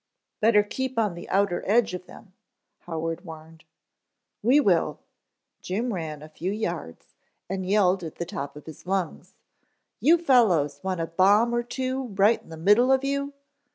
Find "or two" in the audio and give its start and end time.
11.53-12.05